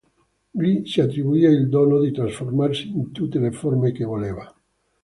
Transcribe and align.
Gli 0.49 0.83
si 0.83 0.99
attribuiva 0.99 1.47
il 1.51 1.69
dono 1.69 1.99
di 1.99 2.11
trasformarsi 2.11 2.89
in 2.89 3.11
tutte 3.11 3.37
le 3.37 3.51
forme 3.51 3.91
che 3.91 4.03
voleva. 4.03 4.51